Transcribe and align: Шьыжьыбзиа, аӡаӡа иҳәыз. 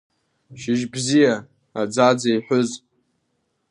Шьыжьыбзиа, 0.59 1.35
аӡаӡа 1.79 2.29
иҳәыз. 2.35 2.69